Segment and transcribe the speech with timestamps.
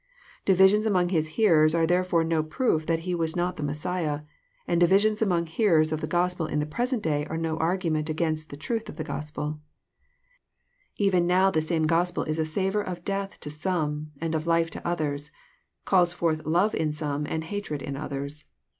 [0.45, 4.21] Divisions among His hearers are therefore no proof that He was not the Messiah,
[4.67, 8.49] and divisions among hearers of the Gospel in the present day are no argument against
[8.49, 9.59] the truth of the GospeL
[10.97, 14.71] Even now the same Gospel is a savour of death to some, and of life
[14.71, 15.29] to others,
[15.85, 18.45] calls forth love in some, and hatred in others.